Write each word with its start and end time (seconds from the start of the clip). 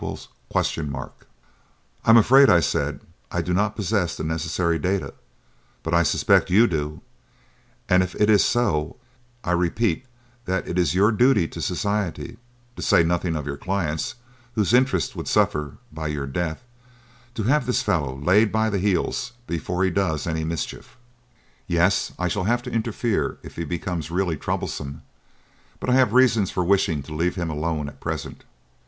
"I 0.03 0.63
am 2.09 2.17
afraid," 2.17 2.49
I 2.49 2.59
said, 2.59 3.01
"I 3.31 3.43
do 3.43 3.53
not 3.53 3.75
possess 3.75 4.17
the 4.17 4.23
necessary 4.23 4.79
data; 4.79 5.13
but 5.83 5.93
I 5.93 6.01
suspect 6.01 6.49
you 6.49 6.65
do, 6.65 7.01
and 7.87 8.01
if 8.01 8.15
it 8.15 8.27
is 8.27 8.43
so, 8.43 8.95
I 9.43 9.51
repeat 9.51 10.05
that 10.45 10.67
it 10.67 10.79
is 10.79 10.95
your 10.95 11.11
duty 11.11 11.47
to 11.49 11.61
society 11.61 12.37
to 12.75 12.81
say 12.81 13.03
nothing 13.03 13.35
of 13.35 13.45
your 13.45 13.57
clients, 13.57 14.15
whose 14.55 14.73
interests 14.73 15.15
would 15.15 15.27
suffer 15.27 15.77
by 15.91 16.07
your 16.07 16.25
death 16.25 16.63
to 17.35 17.43
have 17.43 17.67
this 17.67 17.83
fellow 17.83 18.17
laid 18.17 18.51
by 18.51 18.71
the 18.71 18.79
heels 18.79 19.33
before 19.45 19.83
he 19.83 19.91
does 19.91 20.25
any 20.25 20.43
mischief." 20.43 20.97
"Yes; 21.67 22.11
I 22.17 22.27
shall 22.27 22.45
have 22.45 22.63
to 22.63 22.71
interfere 22.71 23.37
if 23.43 23.55
he 23.55 23.65
becomes 23.65 24.09
really 24.09 24.35
troublesome, 24.35 25.03
but 25.79 25.91
I 25.91 25.93
have 25.93 26.11
reasons 26.11 26.49
for 26.49 26.63
wishing 26.63 27.03
to 27.03 27.13
leave 27.13 27.35
him 27.35 27.51
alone 27.51 27.87
at 27.87 27.99
present." 28.01 28.45